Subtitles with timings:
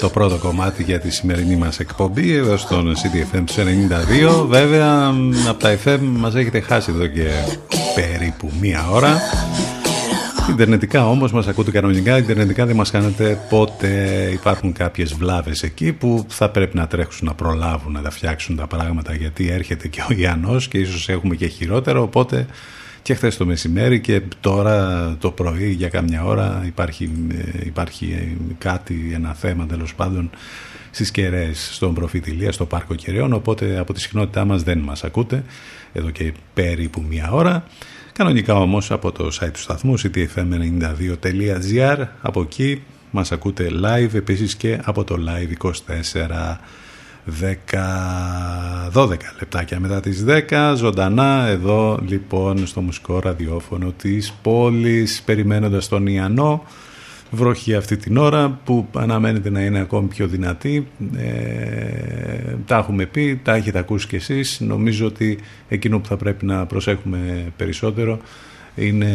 [0.00, 3.44] Το πρώτο κομμάτι για τη σημερινή μας εκπομπή εδώ στον CDFM
[4.40, 5.12] 92 Βέβαια
[5.48, 7.28] από τα FM μας έχετε χάσει εδώ και
[7.94, 9.20] περίπου μία ώρα.
[10.50, 13.88] Ιντερνετικά όμως μας ακούτε κανονικά Ιντερνετικά δεν μας κάνετε πότε
[14.32, 18.66] υπάρχουν κάποιες βλάβες εκεί Που θα πρέπει να τρέξουν να προλάβουν να τα φτιάξουν τα
[18.66, 22.46] πράγματα Γιατί έρχεται και ο Ιαννός και ίσως έχουμε και χειρότερο Οπότε
[23.02, 29.10] και χθες το μεσημέρι και τώρα το πρωί για κάμια ώρα υπάρχει, ε, υπάρχει κάτι,
[29.14, 30.30] ένα θέμα τέλος πάντων
[30.90, 33.32] στις κεραίες στον Προφητηλία, στο Πάρκο Κεραιών.
[33.32, 35.44] Οπότε από τη συχνότητά μας δεν μας ακούτε
[35.92, 37.64] εδώ και περίπου μία ώρα.
[38.12, 44.80] Κανονικά όμως από το site του σταθμού ctfm92.gr από εκεί μας ακούτε live επίσης και
[44.84, 45.70] από το live 24
[47.26, 55.88] 10, 12 λεπτάκια μετά τις 10 ζωντανά εδώ λοιπόν στο μουσικό ραδιόφωνο της πόλης περιμένοντας
[55.88, 56.64] τον Ιαννό.
[57.30, 60.86] Βροχή αυτή την ώρα που αναμένεται να είναι ακόμη πιο δυνατή.
[61.16, 64.60] Ε, τα έχουμε πει, τα έχετε ακούσει κι εσείς.
[64.60, 68.18] Νομίζω ότι εκείνο που θα πρέπει να προσέχουμε περισσότερο
[68.74, 69.10] είναι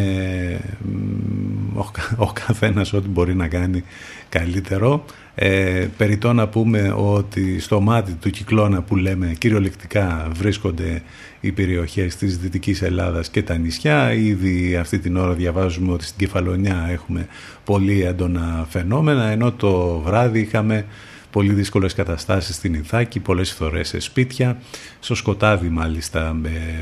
[1.76, 1.86] ο,
[2.18, 3.84] ο καθένας ό,τι μπορεί να κάνει
[4.30, 5.06] καλύτερο
[5.40, 11.02] ε, περιτώ να πούμε ότι στο μάτι του κυκλώνα που λέμε κυριολεκτικά βρίσκονται
[11.40, 14.14] οι περιοχές της Δυτικής Ελλάδας και τα νησιά.
[14.14, 17.28] Ήδη αυτή την ώρα διαβάζουμε ότι στην Κεφαλονιά έχουμε
[17.64, 20.86] πολύ έντονα φαινόμενα, ενώ το βράδυ είχαμε
[21.32, 24.62] πολύ δύσκολες καταστάσεις στην Ιθάκη, πολλές φορές σε σπίτια.
[25.00, 26.36] Στο σκοτάδι μάλιστα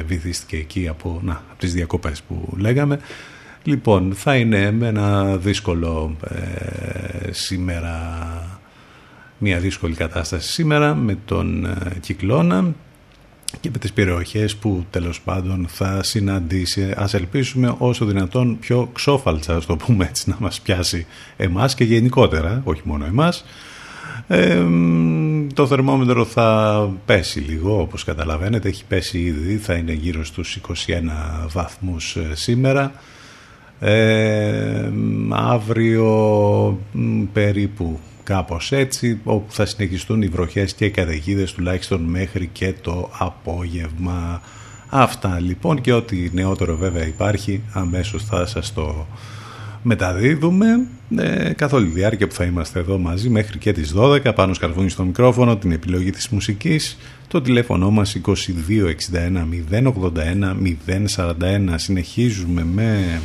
[0.05, 2.99] βυθίστηκε εκεί από, να, από τις διακοπές που λέγαμε.
[3.67, 7.97] Λοιπόν, θα είναι ένα δύσκολο ε, σήμερα,
[9.37, 12.73] μια δύσκολη κατάσταση σήμερα με τον ε, κυκλώνα
[13.59, 16.93] και με τις περιοχές που τέλος πάντων θα συναντήσει.
[16.97, 21.05] Ας ελπίσουμε όσο δυνατόν πιο ξόφαλτσα, ας το πούμε έτσι, να μας πιάσει
[21.37, 23.45] εμάς και γενικότερα, όχι μόνο εμάς.
[25.53, 31.47] το θερμόμετρο θα πέσει λίγο όπως καταλαβαίνετε έχει πέσει ήδη θα είναι γύρω στους 21
[31.51, 32.91] βαθμούς ε, σήμερα
[33.79, 34.91] ε,
[35.29, 36.79] αύριο
[37.33, 43.09] περίπου κάπως έτσι όπου θα συνεχιστούν οι βροχές και οι καταιγίδες τουλάχιστον μέχρι και το
[43.17, 44.41] απόγευμα.
[44.89, 49.07] Αυτά λοιπόν και ό,τι νεότερο βέβαια υπάρχει αμέσως θα σας το
[49.81, 54.31] μεταδίδουμε ε, καθ' όλη τη διάρκεια που θα είμαστε εδώ μαζί μέχρι και τις 12
[54.35, 56.97] πάνω σκαρβούνι στο μικρόφωνο την επιλογή της μουσικής
[57.27, 58.35] το τηλέφωνο μας 2261
[59.71, 60.55] 081
[61.15, 63.19] 041 συνεχίζουμε με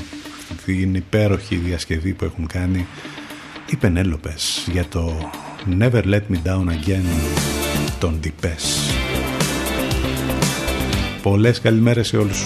[0.64, 2.86] την υπέροχη διασκευή που έχουν κάνει
[3.70, 5.30] οι Πενέλοπες για το
[5.78, 7.04] Never Let Me Down Again
[8.00, 8.90] των Διπές.
[11.22, 12.42] Πολλές καλημέρες σε όλους.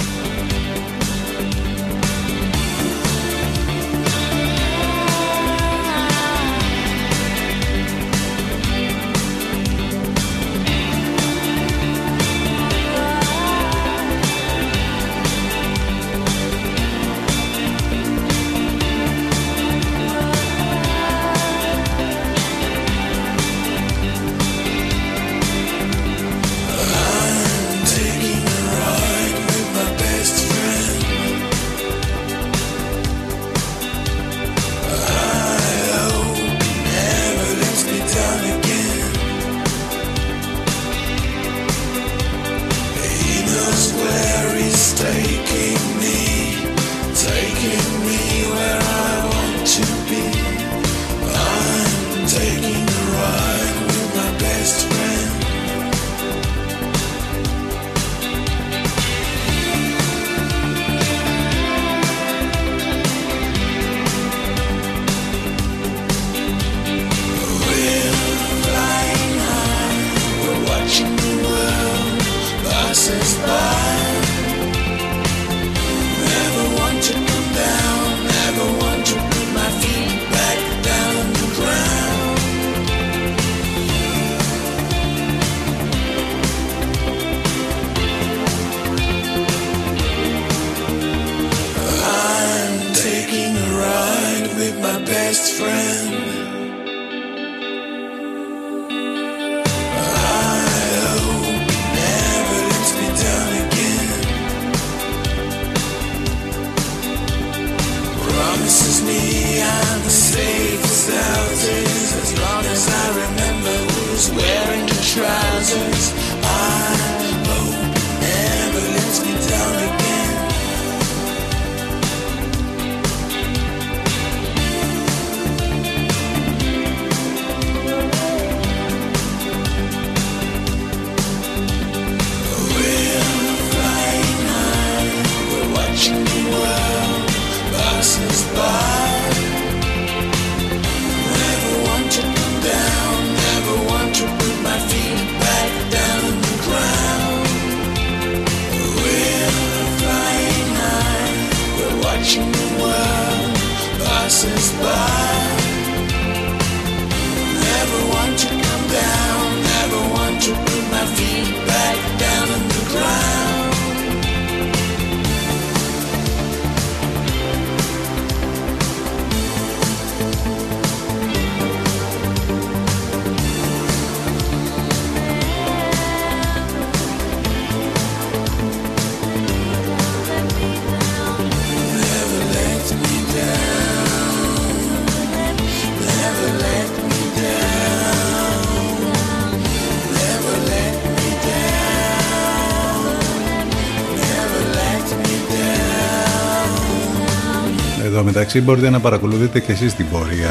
[198.34, 200.50] Μεταξύ μπορείτε να παρακολουθείτε και εσείς την πορεία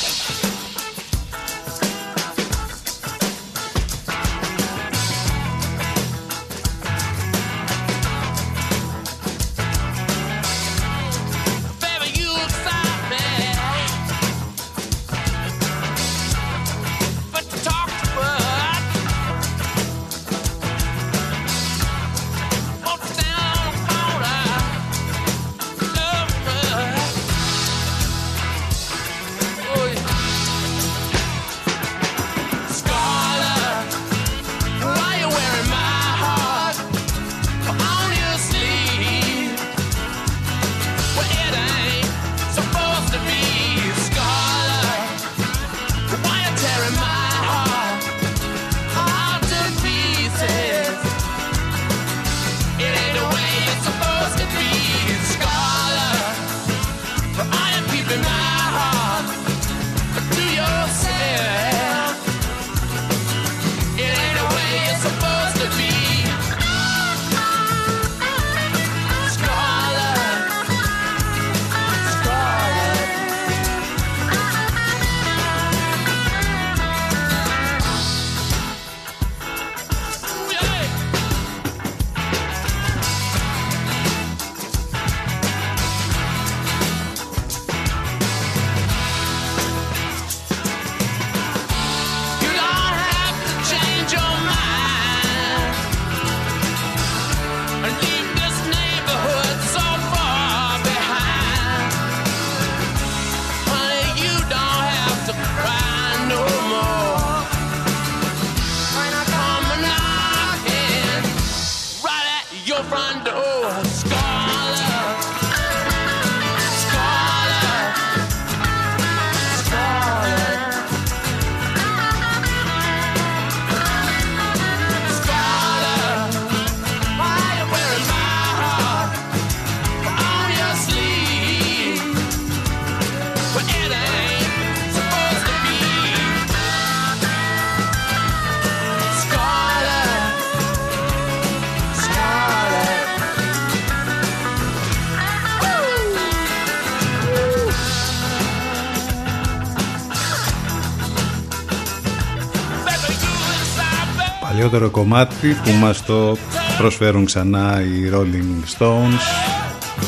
[154.63, 156.37] παλιότερο κομμάτι που μας το
[156.77, 159.21] προσφέρουν ξανά οι Rolling Stones.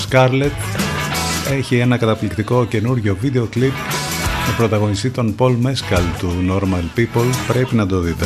[0.09, 0.51] Scarlett
[1.51, 3.73] έχει ένα καταπληκτικό καινούριο βίντεο κλιπ
[4.47, 7.29] με πρωταγωνιστή τον Paul Mescal του Normal People.
[7.47, 8.25] Πρέπει να το δείτε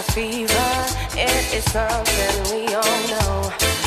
[0.00, 0.86] a fever.
[1.12, 3.79] It is something we all know.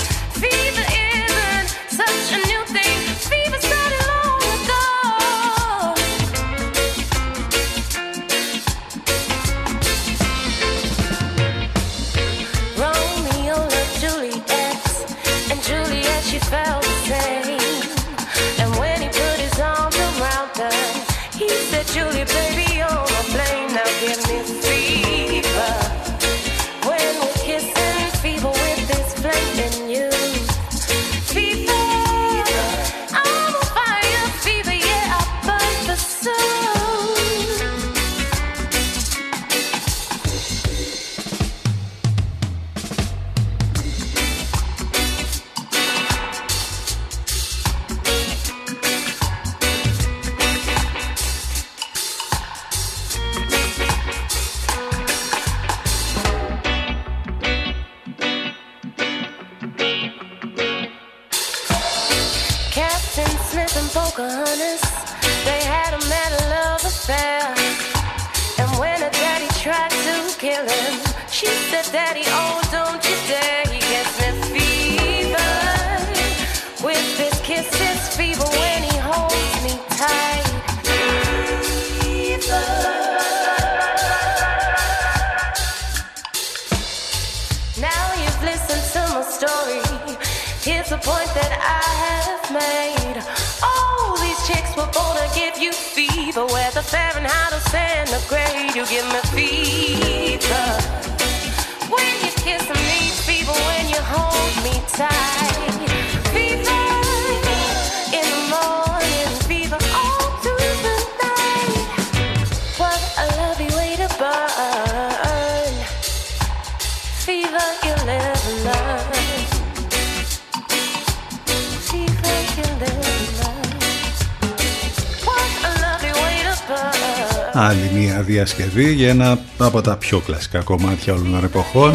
[128.74, 131.94] Διασκευή για ένα από τα πιο κλασικά κομμάτια όλων των εποχών.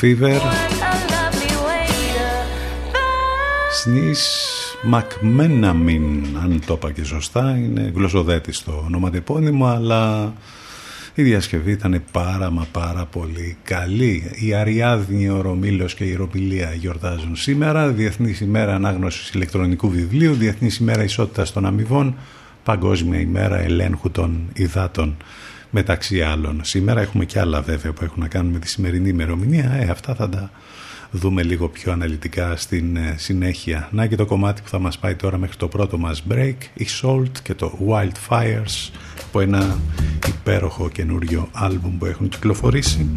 [0.00, 0.40] Fever.
[3.82, 4.46] Σνις
[4.82, 7.56] Μακμέναμιν αν το είπα και σωστά.
[7.56, 10.32] Είναι γλωσσοδέτης το ονοματεπώνυμο αλλά
[11.14, 14.30] η διασκευή ήταν πάρα μα πάρα πολύ καλή.
[14.34, 17.88] Η Αριάδνη, ο Ρωμήλος και η Ροπηλία γιορτάζουν σήμερα.
[17.88, 22.14] Διεθνής ημέρα ανάγνωσης ηλεκτρονικού βιβλίου, Διεθνής ημέρα ισότητας των αμοιβών,
[22.66, 25.16] Παγκόσμια ημέρα ελέγχου των υδάτων
[25.70, 26.60] μεταξύ άλλων.
[26.64, 29.72] Σήμερα έχουμε και άλλα βέβαια που έχουν να κάνουν με τη σημερινή ημερομηνία.
[29.72, 30.50] Ε, αυτά θα τα
[31.10, 33.88] δούμε λίγο πιο αναλυτικά στην ε, συνέχεια.
[33.92, 36.86] Να και το κομμάτι που θα μας πάει τώρα μέχρι το πρώτο μας break, η
[37.02, 38.90] Salt και το Wildfires,
[39.26, 39.78] από ένα
[40.28, 43.08] υπέροχο καινούριο άλμπουμ που έχουν κυκλοφορήσει.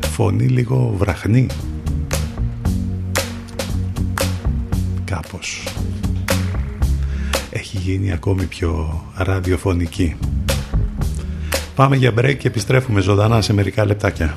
[0.00, 1.46] Φωνή λίγο βραχνή.
[5.04, 5.64] Κάπως
[7.56, 10.16] έχει γίνει ακόμη πιο ραδιοφωνική.
[11.74, 14.36] Πάμε για break και επιστρέφουμε ζωντανά σε μερικά λεπτάκια.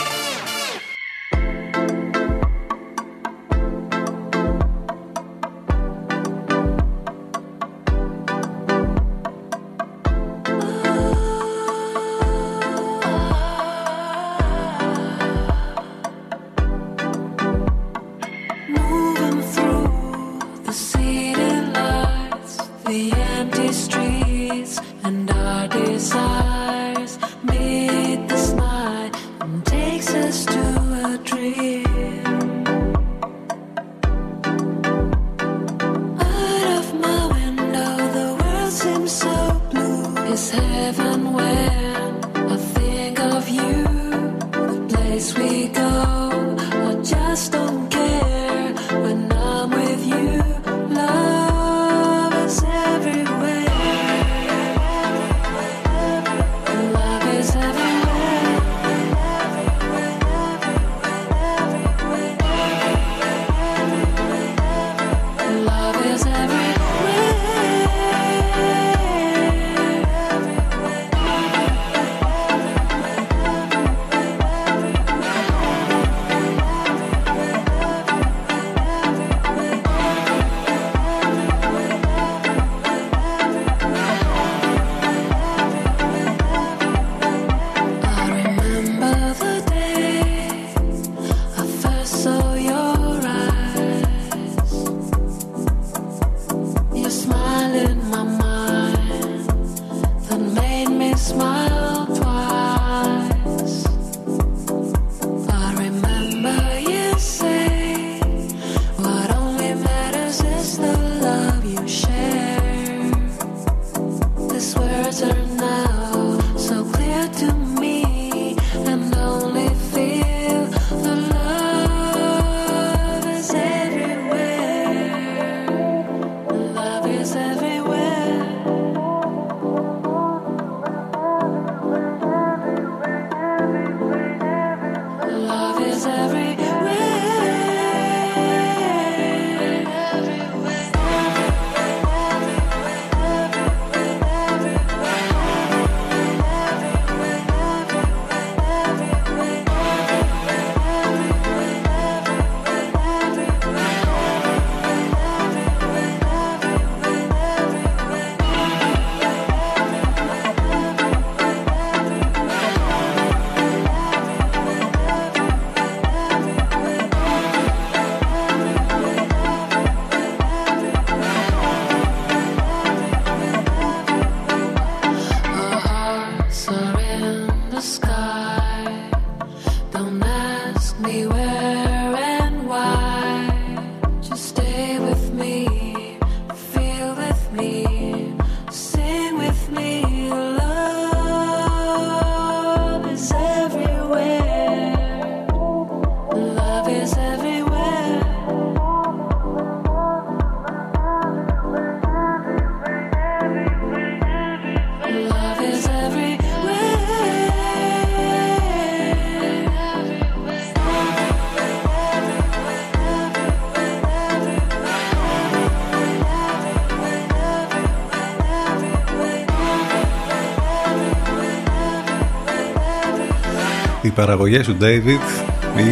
[224.31, 225.19] Παραγωγές του David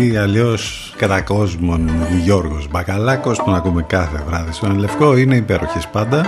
[0.01, 1.89] ή αλλιώς κατά κόσμον
[2.23, 5.17] Γιώργος Μπακαλάκος που να ακούμε κάθε βράδυ στον Λευκό.
[5.17, 6.25] Είναι υπέροχες πάντα.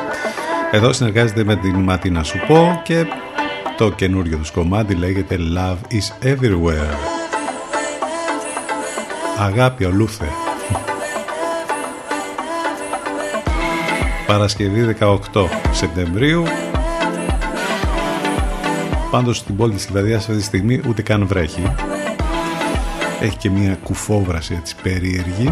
[0.72, 3.06] Εδώ συνεργάζεται με την Ματίνα Σουπό και
[3.78, 6.96] το καινούριο τους κομμάτι λέγεται Love is Everywhere.
[9.40, 10.26] Αγάπη ολούθε.
[14.28, 16.44] Παρασκευή 18 Σεπτεμβρίου.
[19.12, 21.64] Πάντως στην πόλη της Λιβαδιάς αυτή τη στιγμή ούτε καν βρέχει
[23.22, 25.50] έχει και μια κουφόβραση έτσι περίεργη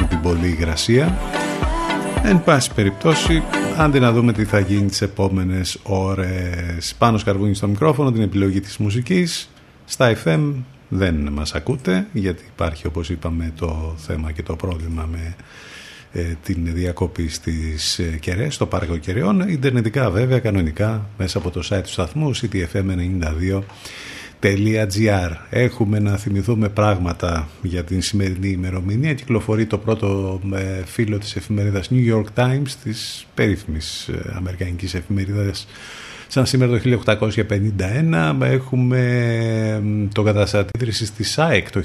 [0.00, 1.18] με την πολλή υγρασία
[2.22, 3.42] εν πάση περιπτώσει
[3.80, 6.94] Άντε να δούμε τι θα γίνει τις επόμενες ώρες.
[6.98, 9.50] Πάνω σκαρβούνι στο μικρόφωνο, την επιλογή της μουσικής.
[9.84, 10.52] Στα FM
[10.88, 15.34] δεν μας ακούτε, γιατί υπάρχει όπως είπαμε το θέμα και το πρόβλημα με
[16.12, 19.48] ε, την διακοπή στις ε, κεραίες, στο πάρκο κεραιών.
[19.48, 23.60] Ιντερνετικά βέβαια, κανονικά, μέσα από το site του σταθμού, ctfm92
[25.50, 29.14] Έχουμε να θυμηθούμε πράγματα για την σημερινή ημερομηνία.
[29.14, 35.66] Κυκλοφορεί το πρώτο ε, φύλλο της εφημερίδας New York Times, της περίφημης ε, αμερικανικής εφημερίδας
[36.28, 39.82] σαν σήμερα το 1851 έχουμε
[40.14, 41.82] το καταστατήτρηση της ΑΕΚ το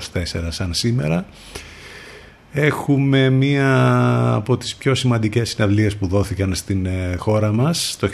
[0.48, 1.26] σαν σήμερα
[2.52, 8.08] έχουμε μία από τις πιο σημαντικές συναυλίες που δόθηκαν στην ε, χώρα μας το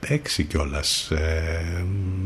[0.00, 1.84] 1945 έξι κιόλας ε,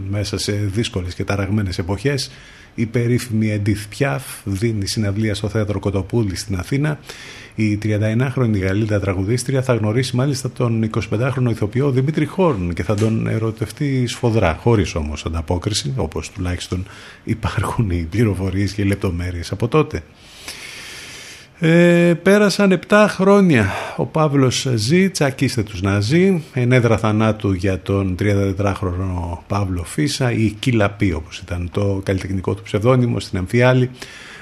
[0.09, 2.31] μέσα σε δύσκολες και ταραγμένες εποχές
[2.75, 6.99] η περίφημη Edith Πιάφ δίνει συναυλία στο θέατρο Κοτοπούλη στην Αθήνα
[7.55, 13.27] η 31χρονη Γαλλίδα τραγουδίστρια θα γνωρίσει μάλιστα τον 25χρονο ηθοποιό Δημήτρη Χόρν και θα τον
[13.27, 16.87] ερωτευτεί σφοδρά, χωρίς όμως ανταπόκριση, όπως τουλάχιστον
[17.25, 20.03] υπάρχουν οι πληροφορίες και οι λεπτομέρειες από τότε.
[21.65, 23.71] Ε, πέρασαν 7 χρόνια.
[23.97, 26.43] Ο Παύλος ζει, τσακίστε τους να ζει.
[26.53, 33.21] Ενέδρα θανάτου για τον 34χρονο Παύλο Φίσα ή Κιλαπή όπως ήταν το καλλιτεχνικό του ψευδόνυμο
[33.21, 33.91] στην Αμφιάλη.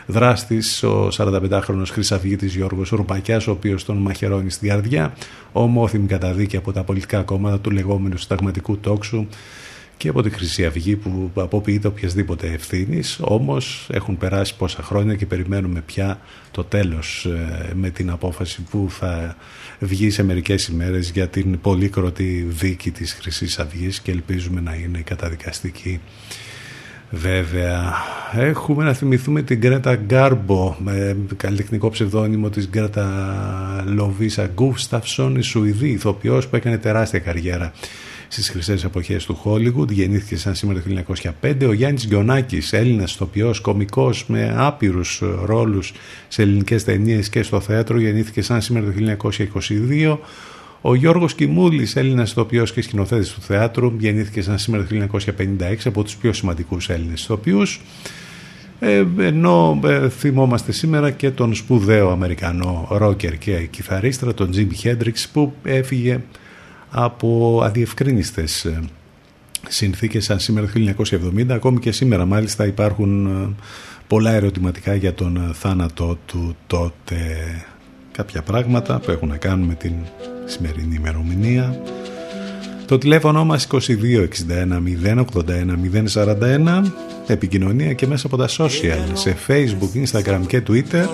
[0.07, 5.13] Δράστης ο 45χρονος χρυσαυγήτης Γιώργος Ρουπακιάς ο οποίος τον μαχαιρώνει στη καρδιά.
[5.53, 9.27] Ομόθυμη καταδίκη από τα πολιτικά κόμματα του λεγόμενου συνταγματικού τόξου
[10.01, 13.19] και από τη Χρυσή Αυγή που αποποιείται οποιασδήποτε ευθύνης.
[13.23, 18.87] Όμως έχουν περάσει πόσα χρόνια και περιμένουμε πια το τέλος ε, με την απόφαση που
[18.91, 19.37] θα
[19.79, 24.99] βγει σε μερικές ημέρες για την πολύκροτη δίκη της Χρυσής Αυγής και ελπίζουμε να είναι
[24.99, 26.01] καταδικαστική.
[27.11, 27.95] Βέβαια,
[28.33, 35.89] έχουμε να θυμηθούμε την Γκρέτα Γκάρμπο με καλλιτεχνικό ψευδόνυμο της Γκρέτα Λοβίσα Γκούφσταυσον, η Σουηδή
[35.89, 37.73] ηθοποιός που έκανε τεράστια καριέρα
[38.33, 39.91] στις χρυσές εποχές του Χόλιγουντ.
[39.91, 40.91] Γεννήθηκε σαν σήμερα το
[41.41, 41.67] 1905.
[41.67, 45.93] Ο Γιάννης Γκιονάκης, Έλληνας ηθοποιός, κομικός με άπειρους ρόλους
[46.29, 50.21] σε ελληνικές ταινίες και στο θέατρο, γεννήθηκε σαν σήμερα το 1922.
[50.81, 56.03] Ο Γιώργος Κιμούλης, Έλληνας ηθοποιός και σκηνοθέτης του θέατρου, γεννήθηκε σαν σήμερα το 1956 από
[56.03, 57.81] τους πιο σημαντικούς Έλληνες ηθοποιούς.
[58.81, 65.29] Ε, ενώ ε, θυμόμαστε σήμερα και τον σπουδαίο Αμερικανό ρόκερ και κιθαρίστρα, τον Τζίμι Χέντριξ
[65.29, 66.21] που έφυγε
[66.91, 68.81] από αδιευκρίνιστες ε,
[69.69, 70.95] συνθήκες σαν σήμερα το
[71.37, 73.55] 1970 ακόμη και σήμερα μάλιστα υπάρχουν ε,
[74.07, 77.17] πολλά ερωτηματικά για τον ε, θάνατό του τότε.
[78.13, 79.93] Κάποια πράγματα που έχουν να κάνουν με την
[80.45, 81.83] σημερινή ημερομηνία.
[82.87, 83.79] Το τηλέφωνο μας 2261
[85.05, 85.25] 081
[86.13, 86.83] 041
[87.27, 91.07] επικοινωνία και μέσα από τα social σε facebook, instagram και twitter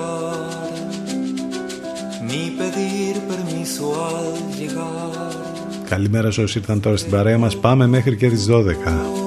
[5.88, 7.56] Καλημέρα σε όσοι ήρθαν τώρα στην παρέα μας.
[7.56, 9.26] Πάμε μέχρι και τις 12.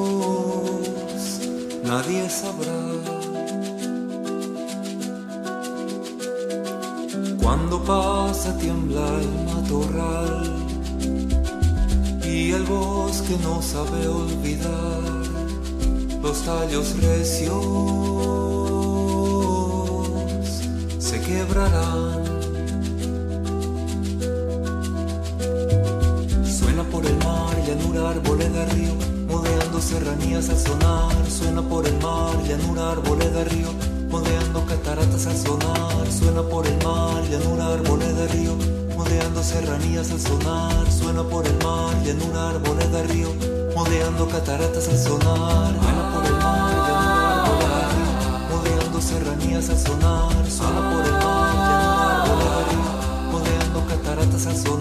[27.71, 28.93] Árboles de río,
[29.27, 31.13] modeando serranías al sonar.
[31.29, 33.69] Suena por el mar, llanura, árboles de río,
[34.09, 36.11] modeando cataratas al sonar.
[36.11, 38.55] Suena por el mar, llanura, árboles de río,
[38.97, 40.91] modeando serranías al sonar.
[40.91, 43.29] Suena por el mar, llanura, árboles de río,
[43.75, 45.73] modeando cataratas al sonar.
[45.79, 48.11] Suena por el mar, llanura, árboles de río,
[48.49, 50.49] modeando serranías al sonar.
[50.49, 54.78] Suena por el mar, llanura, árboles de río, modeando cataratas al sonar.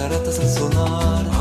[0.00, 1.39] Cataratas al sonar.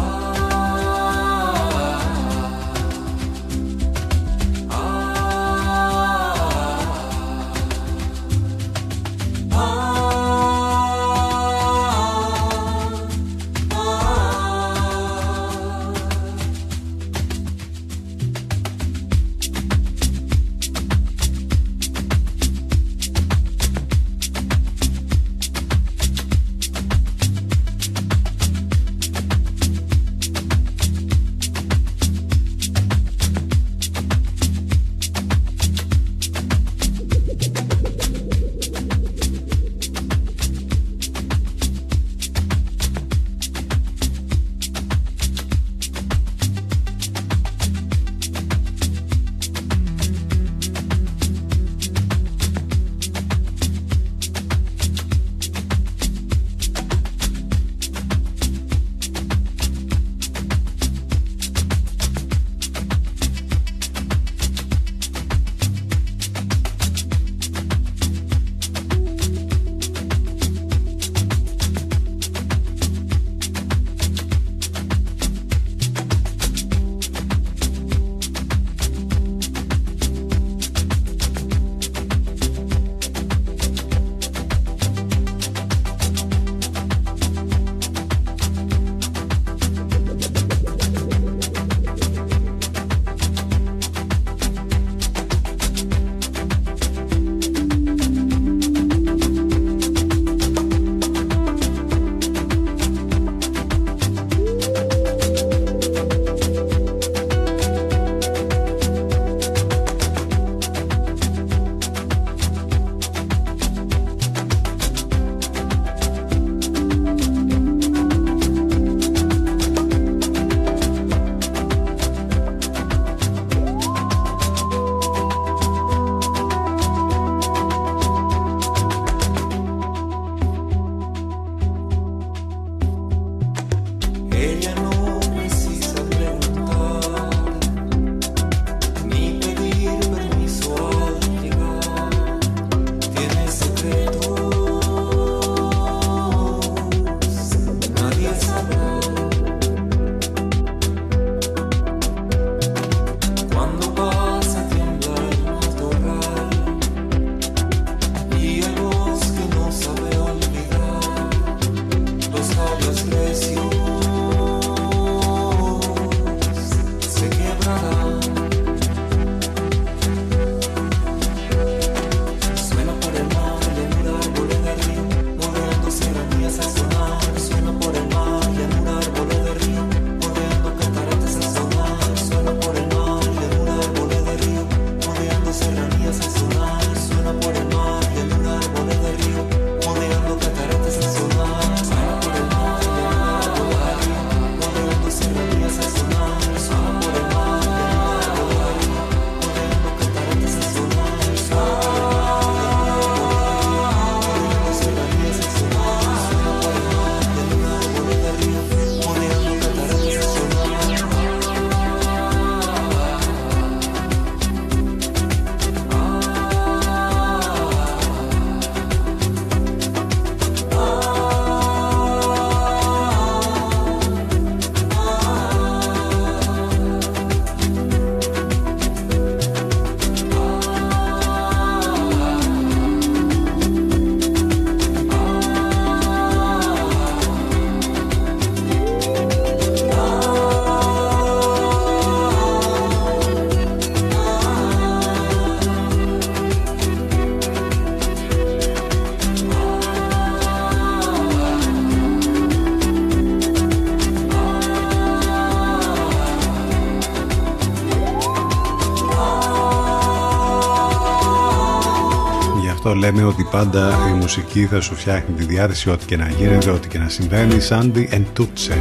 [263.12, 266.88] Λέμε ότι πάντα η μουσική θα σου φτιάχνει τη διάθεση ό,τι και να γίνεται, ό,τι
[266.88, 267.60] και να συμβαίνει.
[267.60, 268.78] Σάντι εν τούτσε.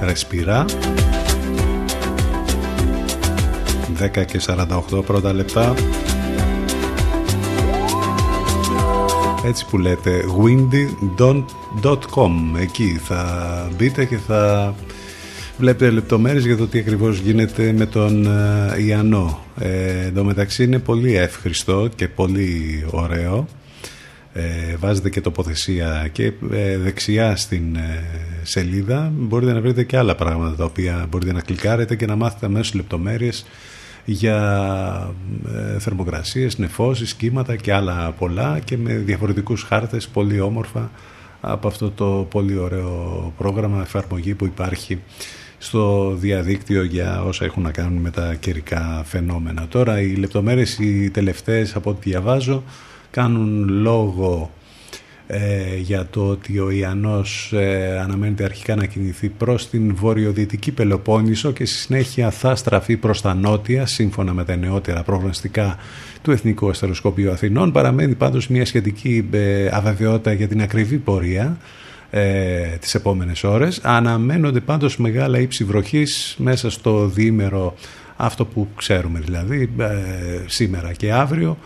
[0.00, 0.64] Ρεσπιρά.
[4.14, 5.74] 10 και 48 πρώτα λεπτά.
[9.46, 11.40] Έτσι που λέτε windy.com
[12.60, 14.74] Εκεί θα μπείτε και θα
[15.58, 19.45] βλέπετε λεπτομέρειες για το τι ακριβώς γίνεται με τον ε, Ιαννό.
[19.58, 23.46] Ε, εν μεταξύ είναι πολύ εύχριστο και πολύ ωραίο.
[24.32, 28.04] Ε, βάζετε και τοποθεσία και ε, δεξιά στην ε,
[28.42, 32.46] σελίδα μπορείτε να βρείτε και άλλα πράγματα τα οποία μπορείτε να κλικάρετε και να μάθετε
[32.46, 33.46] αμέσως λεπτομέρειες
[34.04, 35.14] για
[35.54, 40.90] ε, θερμοκρασίες, νεφώσεις, κύματα και άλλα πολλά και με διαφορετικούς χάρτες πολύ όμορφα
[41.40, 45.02] από αυτό το πολύ ωραίο πρόγραμμα εφαρμογή που υπάρχει
[45.76, 49.66] στο διαδίκτυο για όσα έχουν να κάνουν με τα καιρικά φαινόμενα.
[49.68, 52.62] Τώρα οι λεπτομέρειες οι τελευταίες από ό,τι διαβάζω
[53.10, 54.50] κάνουν λόγο
[55.26, 61.52] ε, για το ότι ο Ιαννός ε, αναμένεται αρχικά να κινηθεί προς την βορειοδυτική Πελοπόννησο
[61.52, 65.76] και στη συνέχεια θα στραφεί προς τα νότια σύμφωνα με τα νεότερα προγνωστικά
[66.22, 71.56] του Εθνικού Αστεροσκοπείου Αθηνών παραμένει πάντως μια σχετική ε, αβεβαιότητα για την ακριβή πορεία
[72.18, 77.74] ε, τις επόμενες ώρες αναμένονται πάντως μεγάλα ύψη βροχής μέσα στο διήμερο
[78.16, 79.70] αυτό που ξέρουμε δηλαδή
[80.46, 81.58] σήμερα και αύριο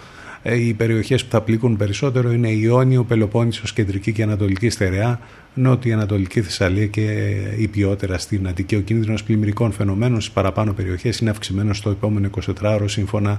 [0.43, 5.21] ε, οι περιοχές που θα πλήκουν περισσότερο είναι η Ιόνιο, Πελοπόννησος, Κεντρική και Ανατολική Στερεά,
[5.55, 8.77] Νότια Ανατολική Θεσσαλία και η ποιότερα στην Αττική.
[8.77, 12.31] Ο κίνδυνος πλημμυρικών φαινομένων στις παραπάνω περιοχές είναι αυξημένος στο επόμενο
[12.63, 13.39] 24ωρο σύμφωνα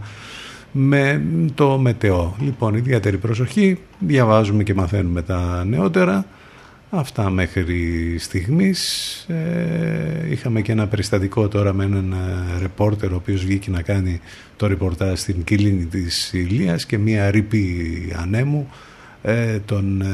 [0.72, 1.22] με
[1.56, 2.36] το μετεό.
[2.42, 6.26] Λοιπόν, ιδιαίτερη προσοχή, διαβάζουμε και μαθαίνουμε τα νεότερα.
[6.94, 9.14] Αυτά μέχρι στιγμής.
[9.30, 14.22] Ε, είχαμε και ένα περιστατικό τώρα με έναν ε, ρεπόρτερ ο οποίος βγήκε να κάνει
[14.56, 18.70] το ρεπορτάζ στην κοιλίνη της Ηλίας και μία ρήπη ανέμου
[19.22, 20.06] ε, τον ε,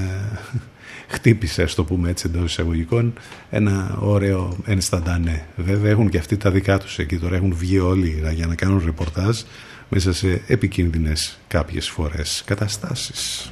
[1.14, 3.14] χτύπησε, στο το πούμε έτσι εντός εισαγωγικών,
[3.50, 5.46] ένα ωραίο ενσταντανέ.
[5.56, 8.82] Βέβαια έχουν και αυτοί τα δικά τους εκεί τώρα, έχουν βγει όλοι για να κάνουν
[8.86, 9.42] ρεπορτάζ
[9.90, 13.52] μέσα σε επικίνδυνες κάποιες φορές καταστάσεις.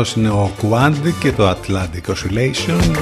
[0.00, 2.96] Αυτός είναι ο Quantic και το Atlantic Oscillation.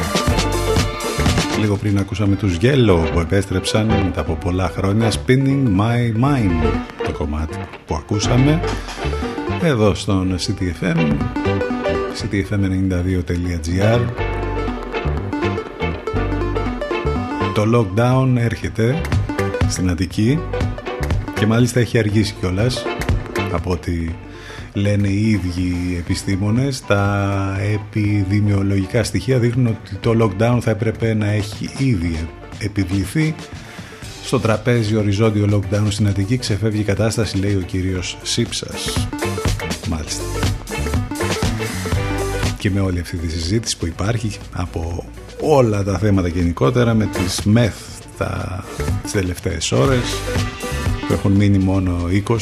[1.60, 6.72] Λίγο πριν ακούσαμε τους Yellow που επέστρεψαν μετά από πολλά χρόνια Spinning My Mind
[7.04, 8.60] το κομμάτι που ακούσαμε
[9.62, 11.16] εδώ στον CTFM
[12.20, 14.00] ctfm92.gr
[17.54, 19.00] Το lockdown έρχεται
[19.68, 20.38] στην Αττική
[21.34, 22.84] και μάλιστα έχει αργήσει κιόλας
[23.52, 23.92] από ό,τι
[24.74, 26.82] λένε οι ίδιοι επιστήμονες.
[26.86, 33.34] Τα επιδημιολογικά στοιχεία δείχνουν ότι το lockdown θα έπρεπε να έχει ήδη επιβληθεί.
[34.24, 39.08] Στο τραπέζι οριζόντιο lockdown στην Αττική ξεφεύγει η κατάσταση λέει ο κύριος Σύψας.
[39.88, 40.22] Μάλιστα.
[42.58, 45.04] Και με όλη αυτή τη συζήτηση που υπάρχει από
[45.40, 47.74] όλα τα θέματα γενικότερα με τις μεθ
[48.18, 48.64] τα,
[49.02, 50.04] τις τελευταίες ώρες
[51.06, 52.36] που έχουν μείνει μόνο 20, 22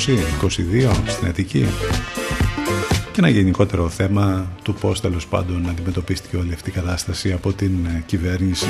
[1.06, 1.66] στην Αττική
[3.12, 7.86] και ένα γενικότερο θέμα του πώς τέλος πάντων αντιμετωπίστηκε όλη αυτή η κατάσταση από την
[7.86, 8.66] ε, κυβέρνηση.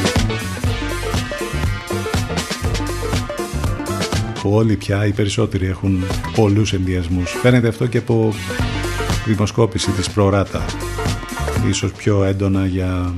[4.42, 7.30] Που όλοι πια οι περισσότεροι έχουν πολλούς ενδιασμούς.
[7.30, 8.34] Φαίνεται αυτό και από
[9.26, 10.64] δημοσκόπηση της προράτα.
[11.68, 13.14] Ίσως πιο έντονα για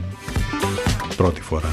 [1.16, 1.70] πρώτη φορά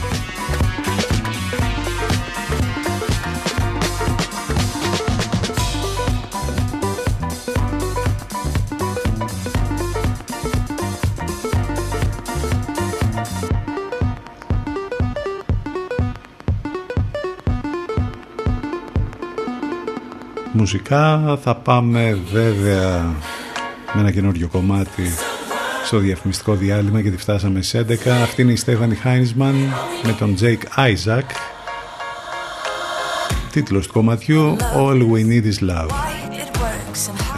[20.61, 21.37] μουσικά.
[21.43, 23.15] Θα πάμε βέβαια
[23.93, 25.03] με ένα καινούριο κομμάτι
[25.85, 29.55] στο διαφημιστικό διάλειμμα γιατί φτάσαμε σε 11 αυτή είναι η Stefanie Heinzmann
[30.03, 31.29] με τον Jake Isaac
[33.51, 35.89] τίτλος του κομματιού All We Need Is Love.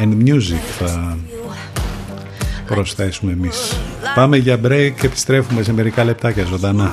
[0.01, 1.17] And Music θα
[2.67, 3.77] προσθέσουμε εμείς.
[4.15, 6.91] Πάμε για break και επιστρέφουμε σε μερικά λεπτάκια ζωντανά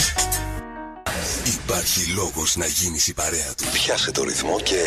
[1.63, 3.63] Υπάρχει λόγος να γίνεις η παρέα του.
[3.73, 4.81] Πιάσε το ρυθμό και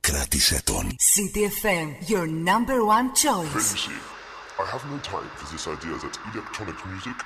[0.00, 0.96] κράτησε τον.
[1.14, 3.70] CDFM, your number one choice.
[4.60, 7.16] I have no time for this idea that electronic music,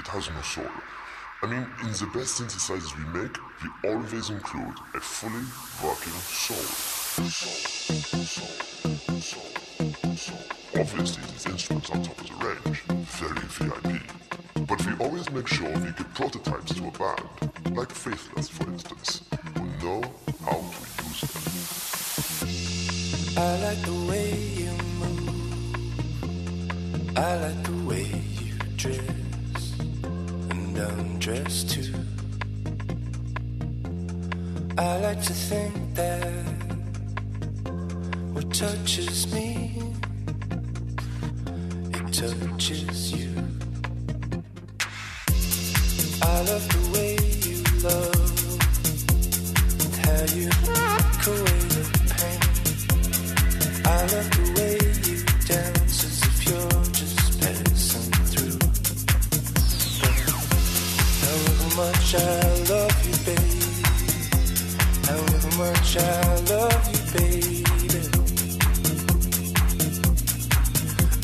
[0.00, 0.74] it has no soul.
[1.42, 5.46] I mean, in the best synthesizers we make, we always include a fully
[5.84, 6.66] working soul.
[10.76, 14.02] Obviously, these instruments are top of the range, very VIP.
[14.66, 17.28] But we always make sure we give prototypes to a band,
[17.76, 19.22] like Faithless, for instance,
[19.56, 20.02] who know
[20.44, 21.42] how to use them.
[23.42, 25.28] I like the way you move.
[27.16, 28.06] I like the way
[28.42, 29.74] you dress
[30.50, 31.94] and undress too.
[34.76, 36.32] I like to think that
[38.32, 39.77] what touches me,
[42.18, 43.30] touches you.
[46.20, 47.14] I love the way
[47.46, 48.38] you love
[49.82, 51.84] and how you take away the
[52.18, 52.42] pain.
[53.86, 54.74] I love the way
[55.06, 58.58] you dance as if you're just passing through.
[61.22, 62.18] However much I
[62.74, 63.62] love you, baby.
[65.06, 66.02] However much I
[66.50, 66.97] love you,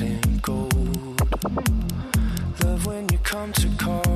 [0.00, 1.20] in gold.
[2.62, 4.09] Love when you come to call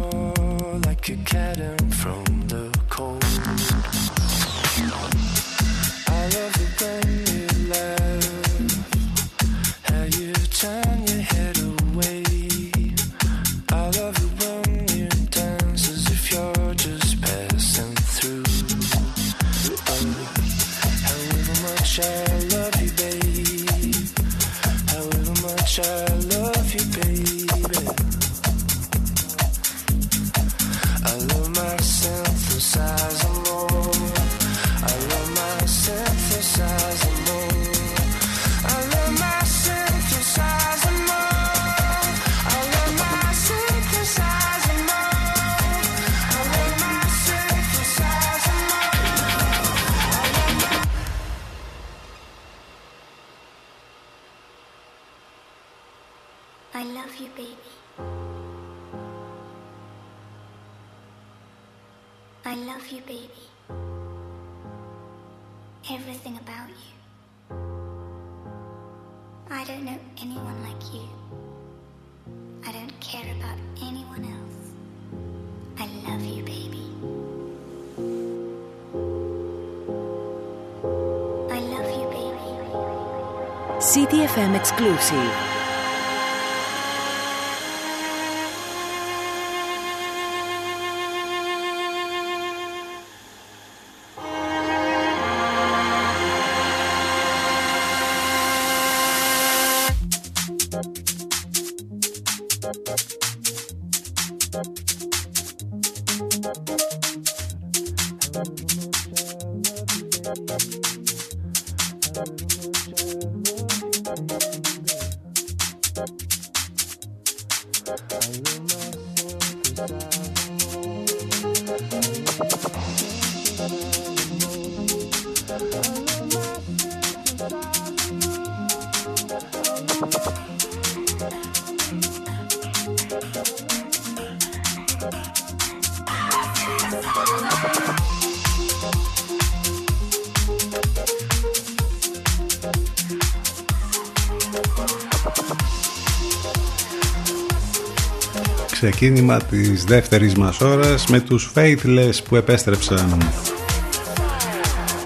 [149.04, 153.18] ξεκίνημα της δεύτερης μας ώρας με τους Faithless που επέστρεψαν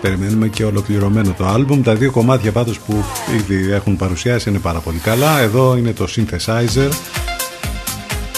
[0.00, 1.82] Περιμένουμε και ολοκληρωμένο το άλμπουμ.
[1.82, 3.04] Τα δύο κομμάτια πάντως που
[3.36, 5.40] ήδη έχουν παρουσιάσει είναι πάρα πολύ καλά.
[5.40, 6.90] Εδώ είναι το Synthesizer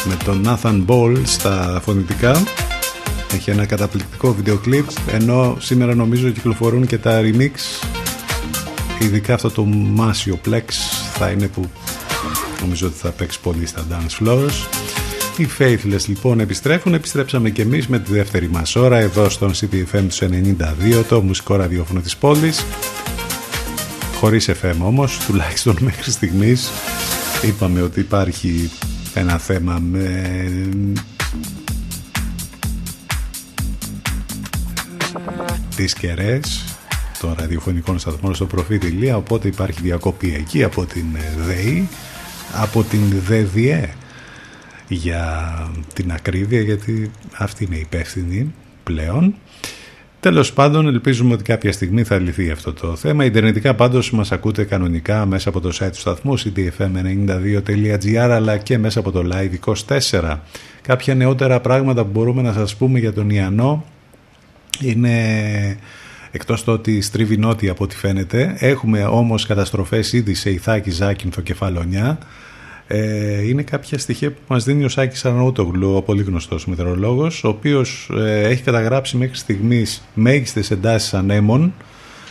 [0.04, 2.42] με τον Nathan Ball στα φωνητικά.
[3.34, 7.84] Έχει ένα καταπληκτικό βίντεο κλιπ ενώ σήμερα νομίζω κυκλοφορούν και τα remix
[9.00, 10.64] ειδικά αυτό το Masio Plex
[11.12, 11.70] θα είναι που
[12.60, 14.89] νομίζω ότι θα παίξει πολύ στα dance floors
[15.40, 20.04] οι Faithless λοιπόν επιστρέφουν επιστρέψαμε και εμείς με τη δεύτερη μας ώρα εδώ στον CTFM
[20.08, 22.64] τους 92 το μουσικό ραδιόφωνο της πόλης.
[24.14, 26.70] Χωρίς FM όμως τουλάχιστον μέχρι στιγμής
[27.42, 28.70] είπαμε ότι υπάρχει
[29.14, 30.32] ένα θέμα με
[35.76, 36.64] τις κεραίες
[37.20, 41.06] των ραδιοφωνικών σταθμών στο προφή.λία οπότε υπάρχει διακοπή εκεί από την
[41.46, 41.88] ΔΕΗ
[42.52, 43.94] από την ΔΕΔΙΕ
[44.94, 45.54] για
[45.94, 49.34] την ακρίβεια γιατί αυτή είναι υπεύθυνη πλέον
[50.20, 53.24] Τέλος πάντων ελπίζουμε ότι κάποια στιγμή θα λυθεί αυτό το θέμα.
[53.24, 58.98] Ιντερνετικά πάντως μας ακούτε κανονικά μέσα από το site του σταθμού cdfm92.gr αλλά και μέσα
[59.00, 59.74] από το live
[60.10, 60.38] 24.
[60.82, 63.84] Κάποια νεότερα πράγματα που μπορούμε να σας πούμε για τον Ιαννό
[64.80, 65.12] είναι
[66.30, 68.54] εκτός το ότι στρίβει νότια από ό,τι φαίνεται.
[68.58, 72.18] Έχουμε όμως καταστροφές ήδη σε Ιθάκη, Ζάκυνθο και Φαλονιά.
[72.92, 77.48] Ε, είναι κάποια στοιχεία που μας δίνει ο Σάκης Αρναούτογλου, ο πολύ γνωστός μητρολόγος, ο
[77.48, 81.74] οποίος ε, έχει καταγράψει μέχρι στιγμής μέγιστες εντάσεις ανέμων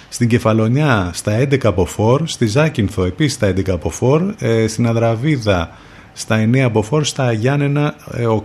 [0.10, 4.88] στην Κεφαλονιά στα 11 από 4, στη Ζάκυνθο επίσης στα 11 από 4, ε, στην
[4.88, 5.78] Αδραβίδα
[6.14, 7.96] στα 9 από 4, στα Γιάννενα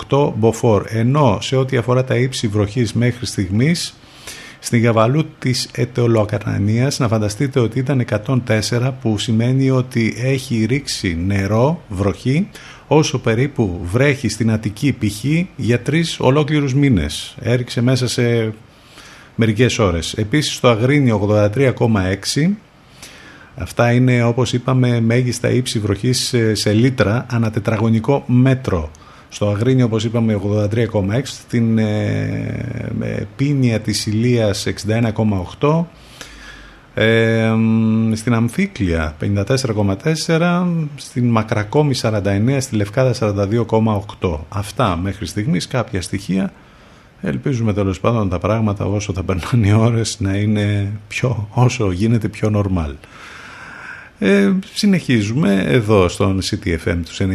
[0.09, 0.85] 8 από 4.
[0.89, 3.95] Ενώ σε ό,τι αφορά τα ύψη βροχής μέχρι στιγμής
[4.65, 11.83] στην Γαβαλού της Ετεολοκαρνανίας να φανταστείτε ότι ήταν 104 που σημαίνει ότι έχει ρίξει νερό,
[11.89, 12.49] βροχή
[12.87, 15.25] όσο περίπου βρέχει στην Αττική π.χ.
[15.57, 17.37] για τρεις ολόκληρους μήνες.
[17.41, 18.55] Έριξε μέσα σε
[19.35, 20.13] μερικές ώρες.
[20.13, 22.51] Επίσης στο Αγρίνιο 83,6
[23.57, 28.91] Αυτά είναι όπως είπαμε μέγιστα ύψη βροχής σε λίτρα ανά τετραγωνικό μέτρο.
[29.35, 34.67] Στο Αγρίνιο όπως είπαμε 83,6, στην ε, Πίνια της Ηλίας
[35.59, 35.85] 61,8,
[36.95, 37.53] ε,
[38.13, 40.67] στην Αμφίκλια 54,4
[40.97, 43.37] στην Μακρακόμη 49 στη Λευκάδα
[44.21, 46.53] 42,8 αυτά μέχρι στιγμής κάποια στοιχεία.
[47.21, 52.29] Ελπίζουμε τέλος πάντων τα πράγματα όσο θα περνάνε οι ώρες να είναι πιο, όσο γίνεται
[52.29, 52.95] πιο normal
[54.19, 57.29] ε, συνεχίζουμε εδώ στον CTFM τους 92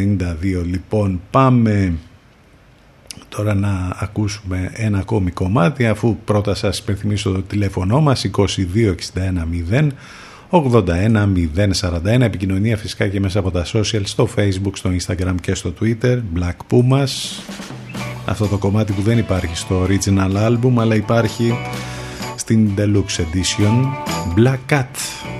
[0.64, 1.94] λοιπόν πάμε
[3.28, 8.48] τώρα να ακούσουμε ένα ακόμη κομμάτι αφού πρώτα σας υπενθυμίσω το τηλέφωνο μας 2261
[9.70, 9.88] 0
[10.50, 16.20] 81 επικοινωνία φυσικά και μέσα από τα social στο facebook, στο instagram και στο twitter
[16.36, 17.08] Black Pumas
[18.24, 21.54] αυτό το κομμάτι που δεν υπάρχει στο original album αλλά υπάρχει
[22.36, 23.84] στην deluxe edition
[24.36, 25.39] Black Cat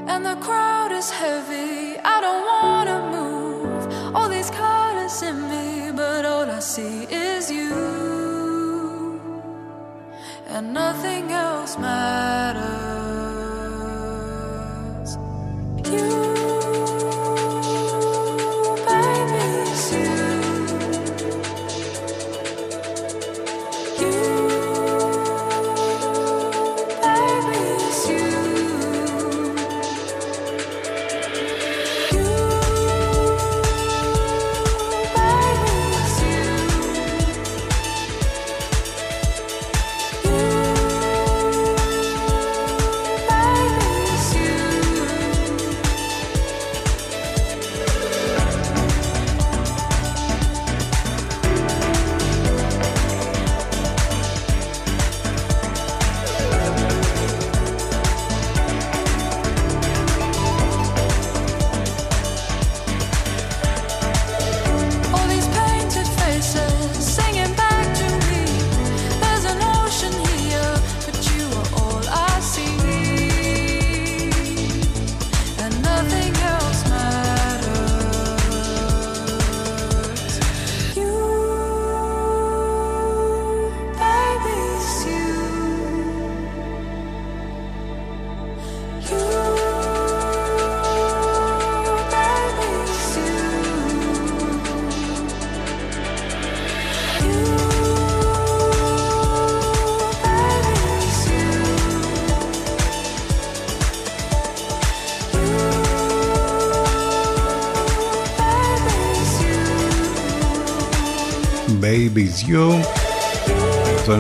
[0.09, 4.15] And the crowd is heavy, I don't wanna move.
[4.15, 9.21] All these colors in me, but all I see is you.
[10.49, 13.06] And nothing else matters.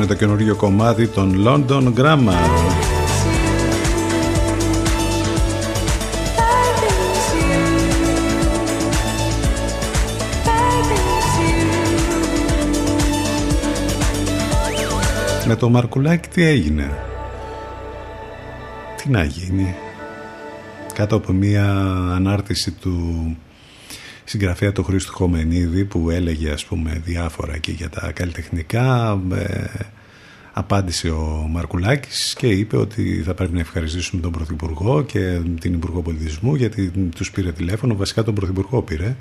[0.06, 2.50] Είναι το καινούριο κομμάτι των London Grammar.
[15.46, 16.90] Με το Μαρκουλάκι τι έγινε;
[18.96, 19.74] Τι να γίνει;
[20.94, 21.64] Κάτω από μια
[22.14, 23.36] ανάρτηση του
[24.24, 29.64] συγγραφέα του Χρήστου Χομενίδη που έλεγε ας πούμε διάφορα και για τα καλλιτεχνικά ε,
[30.66, 36.02] απάντησε ο Μαρκουλάκης και είπε ότι θα πρέπει να ευχαριστήσουμε τον Πρωθυπουργό και την Υπουργό
[36.02, 39.16] Πολιτισμού γιατί τους πήρε τηλέφωνο, βασικά τον Πρωθυπουργό πήρε.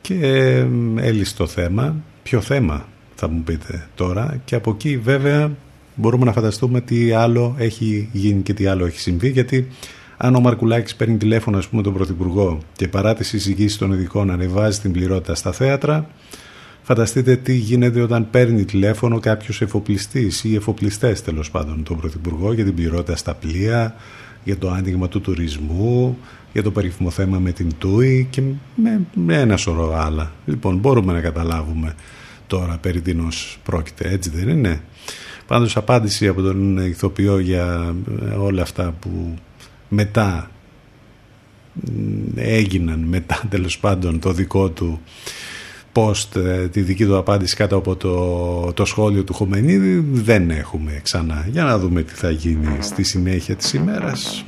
[0.00, 1.96] Και ε, έλυσε το θέμα.
[2.22, 4.40] Ποιο θέμα θα μου πείτε τώρα.
[4.44, 5.50] Και από εκεί βέβαια
[5.94, 9.28] μπορούμε να φανταστούμε τι άλλο έχει γίνει και τι άλλο έχει συμβεί.
[9.28, 9.68] Γιατί
[10.16, 14.30] αν ο Μαρκουλάκης παίρνει τηλέφωνο ας πούμε τον Πρωθυπουργό και παρά τις εισηγήσεις των ειδικών
[14.30, 16.08] ανεβάζει την πληρότητα στα θέατρα
[16.82, 22.64] φανταστείτε τι γίνεται όταν παίρνει τηλέφωνο κάποιος εφοπλιστής ή εφοπλιστές τέλος πάντων τον Πρωθυπουργό για
[22.64, 23.94] την πληρότητα στα πλοία
[24.44, 26.18] για το άνοιγμα του τουρισμού
[26.52, 28.42] για το περίφημο θέμα με την ΤΟΥΗ και
[28.74, 30.32] με, με ένα σωρό άλλα.
[30.46, 31.94] Λοιπόν μπορούμε να καταλάβουμε
[32.46, 34.80] τώρα περί τίνος πρόκειται έτσι δεν είναι;
[35.46, 37.94] Πάντως απάντηση από τον ηθοποιό για
[38.38, 39.34] όλα αυτά που
[39.88, 40.50] μετά
[42.34, 45.00] έγιναν μετά τέλος πάντων το δικό του
[45.92, 46.26] post
[46.72, 50.04] τη δική του απάντηση κάτω από το, το σχόλιο του Χομενίδη.
[50.12, 51.46] Δεν έχουμε ξανά.
[51.50, 54.44] Για να δούμε τι θα γίνει στη συνέχεια της ημέρας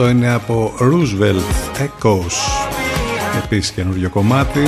[0.00, 2.36] Αυτό είναι από Roosevelt Echoes.
[3.44, 4.60] Επίσης καινούριο κομμάτι.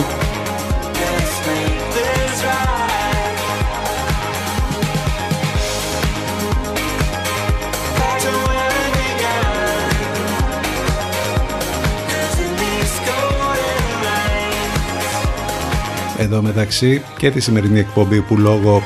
[16.19, 18.83] Εδώ μεταξύ και τη σημερινή εκπομπή που λόγω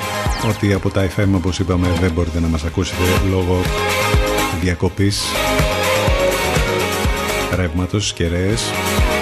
[0.49, 3.61] ότι από τα FM όπως είπαμε δεν μπορείτε να μας ακούσετε λόγω
[4.61, 5.23] διακοπής
[7.57, 8.29] ρεύματος και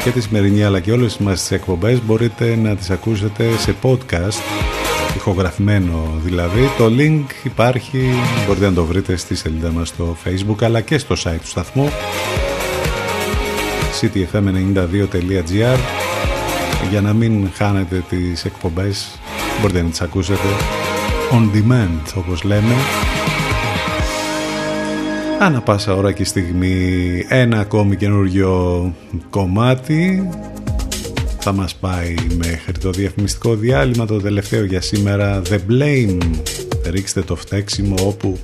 [0.05, 4.41] και τη σημερινή αλλά και όλες μας τις εκπομπές μπορείτε να τις ακούσετε σε podcast
[5.17, 6.71] ηχογραφημένο δηλαδή.
[6.79, 8.09] Το link υπάρχει
[8.47, 11.91] μπορείτε να το βρείτε στη σελίδα μας στο facebook αλλά και στο site του σταθμού
[14.01, 15.79] ctfm92.gr
[16.91, 19.19] για να μην χάνετε τις εκπομπές
[19.61, 20.49] μπορείτε να τις ακούσετε
[21.33, 22.75] on demand όπως λέμε
[25.41, 28.95] Ανά πάσα ώρα και στιγμή ένα ακόμη καινούριο
[29.31, 30.29] κομμάτι
[31.39, 36.19] θα μας πάει μέχρι το διαφημιστικό διάλειμμα το τελευταίο για σήμερα The Blame.
[36.91, 38.39] Ρίξτε το φταίξιμο όπου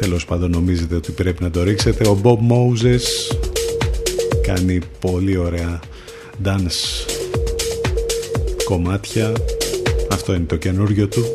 [0.00, 2.08] τέλος πάντων νομίζετε ότι πρέπει να το ρίξετε.
[2.08, 3.36] Ο Bob Moses
[4.42, 5.80] κάνει πολύ ωραία
[6.44, 7.06] dance
[8.64, 9.32] κομμάτια.
[10.12, 11.34] Αυτό είναι το καινούριο του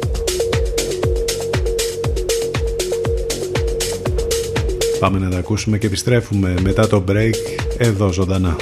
[5.04, 7.34] Πάμε να τα ακούσουμε και επιστρέφουμε μετά το break
[7.78, 8.56] εδώ ζωντανά.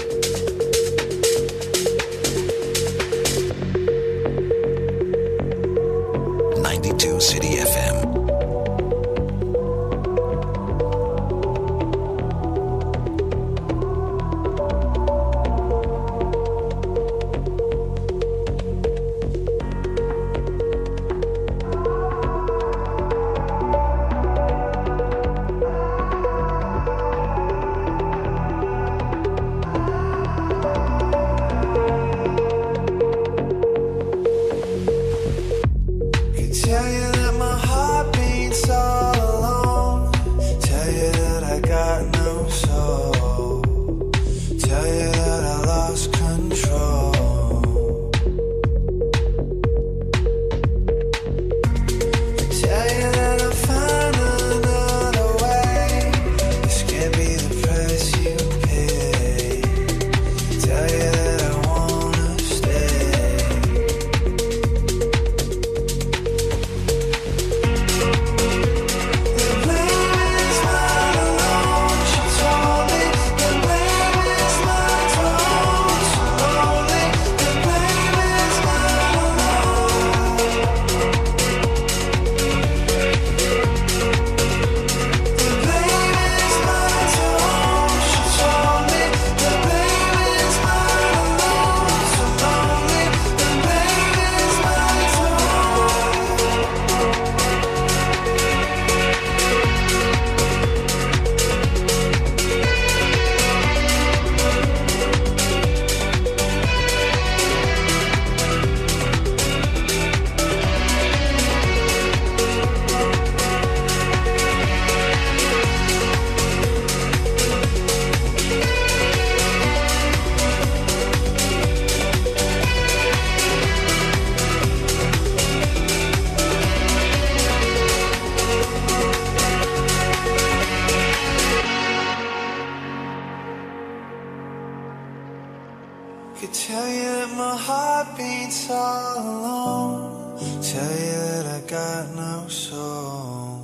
[136.41, 140.39] Could tell you that my heart beats all alone.
[140.63, 143.61] Tell you that I got no soul.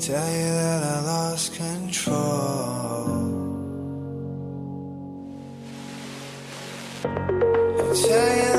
[0.00, 2.12] Tell you that I lost control.
[8.06, 8.51] Tell you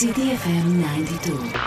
[0.00, 1.59] CDFM 92.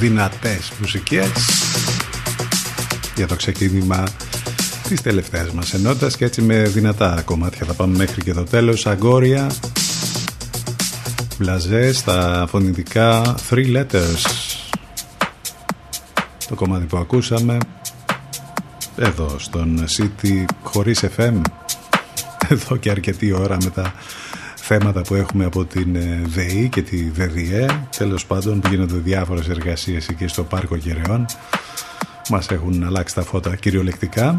[0.00, 1.30] Δυνατές μουσικές.
[3.16, 4.04] Για το ξεκίνημα
[4.88, 7.66] της τελευταίας μας ενότητας και έτσι με δυνατά κομμάτια.
[7.66, 8.86] Θα πάμε μέχρι και το τέλος.
[8.86, 9.50] Αγκόρια
[11.38, 14.22] Μπλαζέ στα φωνητικά Three Letters.
[16.48, 17.58] Το κομμάτι που ακούσαμε
[18.96, 21.40] εδώ στον City χωρίς FM
[22.48, 23.94] εδώ και αρκετή ώρα με τα
[24.78, 27.66] θέματα που έχουμε από την ε, ΔΕΗ και τη ΔΕΔΙΕ
[27.96, 31.24] τέλος πάντων που γίνονται διάφορες εργασίες εκεί στο Πάρκο Κεραιών
[32.28, 34.36] μας έχουν αλλάξει τα φώτα κυριολεκτικά.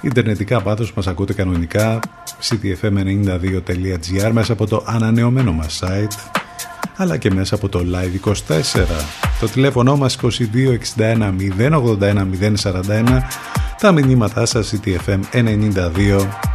[0.00, 1.98] Ιντερνετικά πάντως μας ακούτε κανονικά.
[2.42, 6.40] ctfm92.gr μέσα από το ανανεωμένο μας site
[6.96, 8.32] αλλά και μέσα από το Live 24.
[9.40, 12.26] Το τηλέφωνο μας 2261 081
[12.62, 13.22] 041
[13.80, 16.49] τα μηνύματά σας ctfm92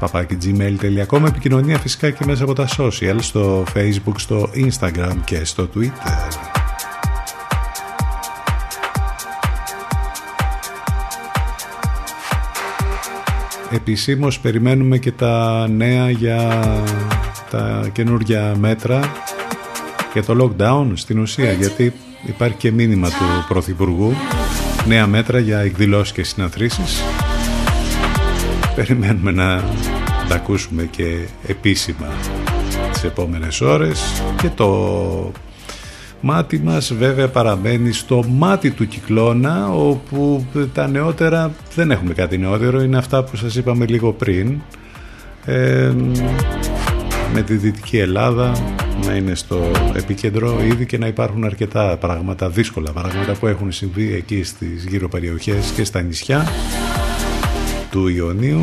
[0.00, 6.54] papakigmail.com επικοινωνία φυσικά και μέσα από τα social στο facebook, στο instagram και στο twitter.
[13.70, 16.62] Επισήμως περιμένουμε και τα νέα για
[17.50, 19.00] τα καινούργια μέτρα
[20.12, 21.92] για το lockdown στην ουσία γιατί
[22.26, 24.12] υπάρχει και μήνυμα του Πρωθυπουργού.
[24.86, 27.02] Νέα μέτρα για εκδηλώσεις και συναθρήσεις
[28.76, 29.64] περιμένουμε να
[30.28, 32.06] τα ακούσουμε και επίσημα
[32.92, 34.22] τις επόμενες ώρες.
[34.40, 35.32] Και το
[36.20, 42.82] μάτι μας βέβαια παραμένει στο μάτι του κυκλώνα όπου τα νεότερα δεν έχουμε κάτι νεότερο.
[42.82, 44.60] Είναι αυτά που σας είπαμε λίγο πριν.
[45.44, 45.92] Ε,
[47.32, 48.52] με τη Δυτική Ελλάδα
[49.06, 54.14] να είναι στο επίκεντρο ήδη και να υπάρχουν αρκετά πράγματα, δύσκολα πράγματα που έχουν συμβεί
[54.14, 56.46] εκεί στις γύρω περιοχές και στα νησιά
[57.96, 58.60] του Ιωνίου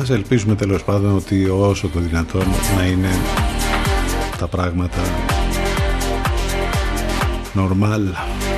[0.00, 2.44] Ας ελπίζουμε τέλος πάντων ότι όσο το δυνατόν
[2.76, 3.10] να είναι
[4.38, 5.02] τα πράγματα
[7.54, 8.57] normal.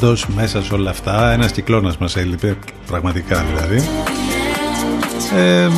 [0.00, 2.56] Πάντως μέσα σε όλα αυτά ένας κυκλώνας μας έλειπε,
[2.86, 3.88] πραγματικά δηλαδή.
[5.36, 5.68] Ε,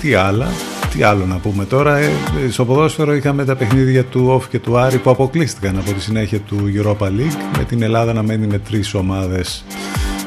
[0.00, 0.48] τι άλλα,
[0.92, 1.96] τι άλλο να πούμε τώρα.
[1.96, 2.10] Ε,
[2.50, 6.40] στο ποδόσφαιρο είχαμε τα παιχνίδια του Όφ και του Άρη που αποκλείστηκαν από τη συνέχεια
[6.40, 9.64] του Europa League με την Ελλάδα να μένει με τρεις ομάδες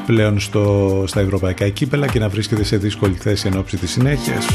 [0.06, 4.46] πλέον στο, στα ευρωπαϊκά κύπελα και να βρίσκεται σε δύσκολη θέση εν ώψη της συνέχειας.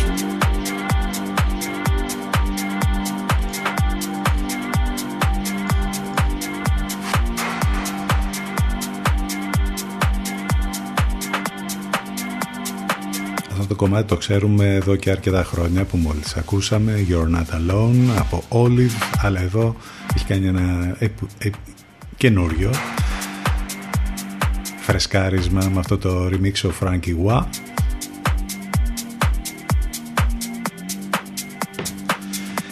[13.82, 18.92] Κομμάτι το ξέρουμε εδώ και αρκετά χρόνια που μόλις ακούσαμε You're Not Alone από Olive
[19.22, 19.76] αλλά εδώ
[20.16, 21.54] έχει κάνει ένα επ- επ-
[22.18, 22.70] καινούριο
[24.82, 27.44] φρεσκάρισμα με αυτό το remix of Frankie Wah.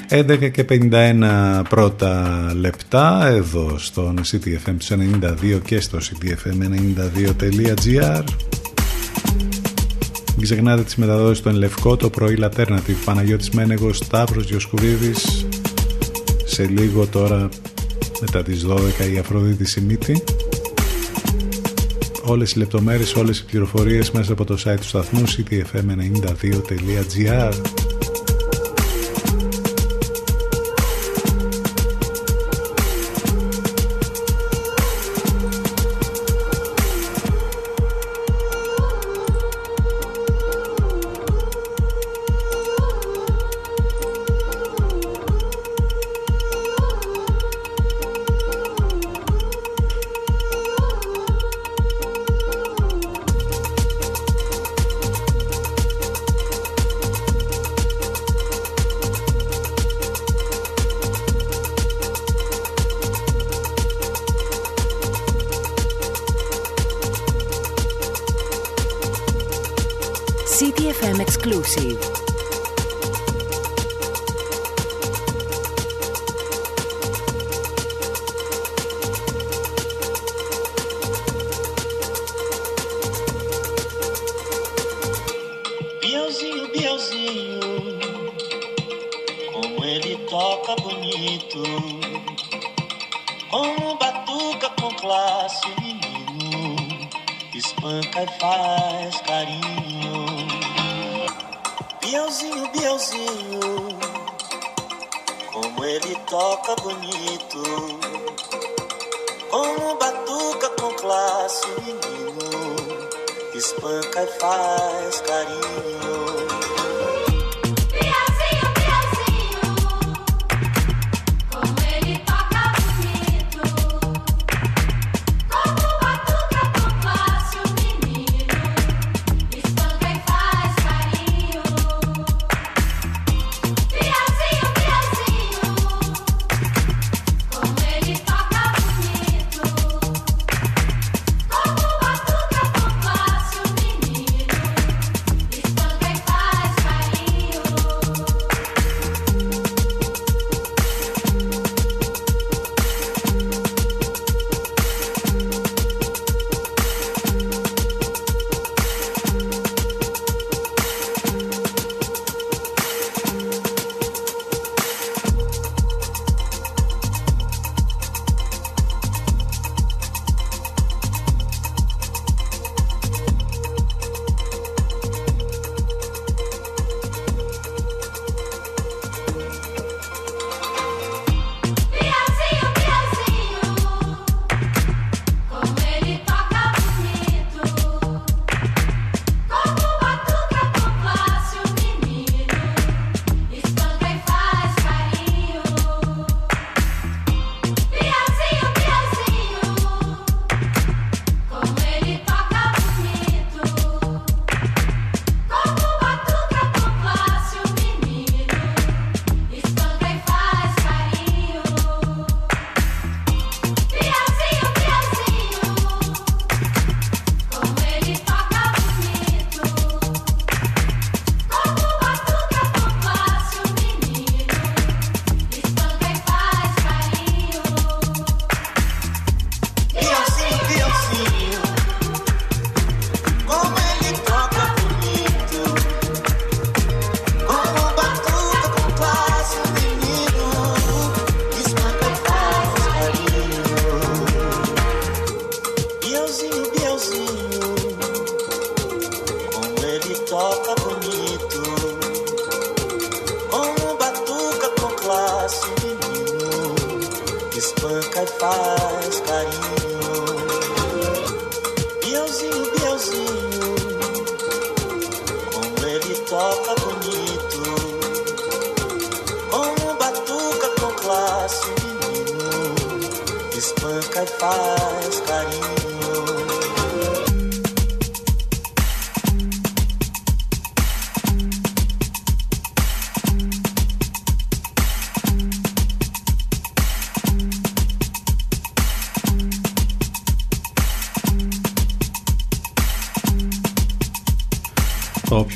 [0.10, 8.24] «11 και 51 πρώτα λεπτά εδώ στον CTFM 92 και στο ctfm92.gr
[10.42, 15.46] Μην ξεχνάτε τις μεταδόσεις στο Ενλευκό, το πρωί Alternative, Παναγιώτης Μένεγος, Σταύρος Διοσκουρίδης.
[16.46, 17.50] Σε λίγο τώρα
[18.22, 20.24] μετά τις 12 η Αφροδίτη Σιμίτη.
[22.24, 27.79] Όλες οι λεπτομέρειες, όλες οι πληροφορίες μέσα από το site του σταθμού ctfm92.gr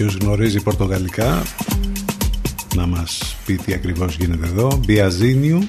[0.04, 1.44] Όποιος γνωρίζει πορτογαλικά
[2.76, 4.80] να μας πει τι ακριβώς γίνεται εδώ.
[4.86, 5.68] Μπιαζίνιου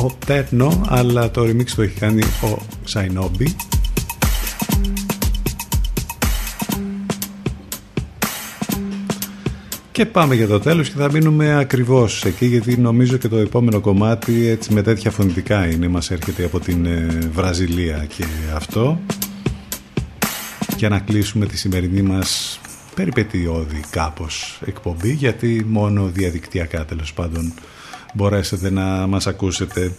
[0.00, 3.56] ο Τέρνο αλλά το remix το έχει κάνει ο Σαϊνόμπι.
[9.92, 13.80] Και πάμε για το τέλος και θα μείνουμε ακριβώς εκεί γιατί νομίζω και το επόμενο
[13.80, 18.24] κομμάτι έτσι με τέτοια φωνητικά είναι μας έρχεται από την ε, Βραζιλία και
[18.54, 19.00] αυτό.
[20.76, 22.58] Για να κλείσουμε τη σημερινή μας
[22.94, 27.52] περιπετειώδη κάπως εκπομπή γιατί μόνο διαδικτυακά τέλος πάντων
[28.14, 29.94] μπορέσετε να μας ακούσετε.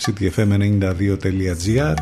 [0.00, 1.94] Ctfm92.gr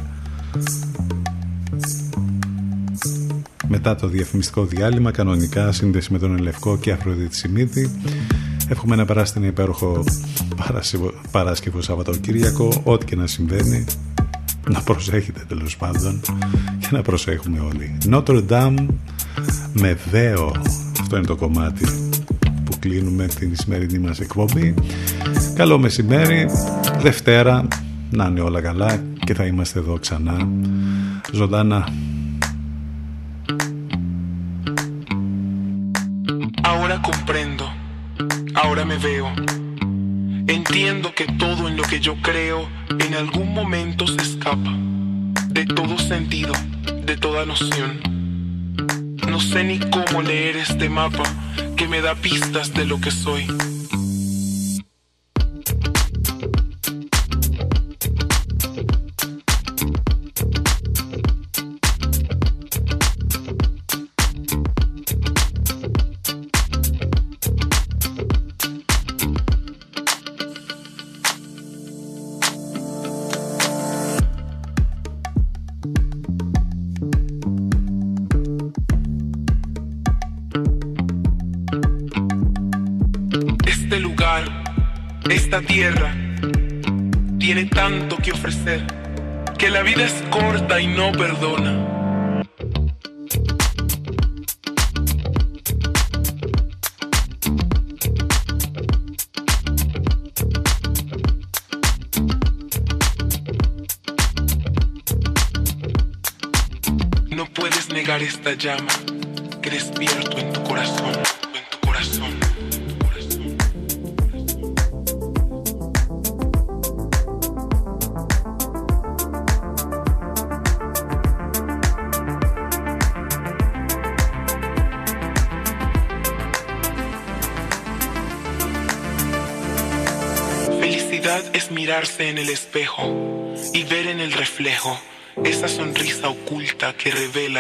[3.69, 7.91] μετά το διαφημιστικό διάλειμμα κανονικά σύνδεση με τον Ελευκό και Αφροδίτη Σιμίτη
[8.69, 10.05] εύχομαι να περάσετε ένα υπέροχο
[11.31, 12.81] Παράσκευο Σαββατοκύριακο.
[12.85, 13.85] Ό,τι και να συμβαίνει
[14.71, 16.21] να προσέχετε τέλος πάντων
[16.79, 17.99] και να προσέχουμε όλοι.
[18.11, 18.87] Notre Dame
[19.81, 20.53] με δέο.
[21.01, 21.85] Αυτό είναι το κομμάτι
[22.65, 24.75] που κλείνουμε την σημερινή μας εκπομπή.
[25.55, 26.47] Καλό μεσημέρι.
[27.01, 27.67] Δευτέρα.
[28.11, 30.49] Να είναι όλα καλά και θα είμαστε εδώ ξανά.
[31.33, 31.89] Ζωντανά
[36.63, 37.65] Ahora comprendo,
[38.63, 39.29] ahora me veo.
[40.57, 42.59] Entiendo que todo en lo que yo creo
[43.07, 44.73] en algún momento se escapa.
[45.49, 46.55] De todo sentido,
[47.09, 48.16] de toda noción.
[49.37, 51.23] No sé ni cómo leer este mapa
[51.77, 53.47] que me da pistas de lo que soy.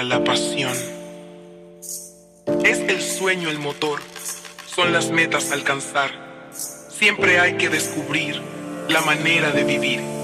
[0.03, 0.75] La pasión.
[2.65, 4.01] Es el sueño el motor,
[4.67, 6.11] son las metas a alcanzar.
[6.89, 8.41] Siempre hay que descubrir
[8.89, 10.16] la manera de vivir.